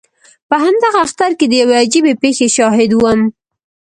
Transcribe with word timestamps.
په 0.49 0.55
همدغه 0.63 0.97
اختر 1.05 1.31
کې 1.39 1.45
د 1.49 1.53
یوې 1.61 1.75
عجیبې 1.83 2.13
پېښې 2.21 2.47
شاهد 2.55 2.91
وم. 2.95 3.21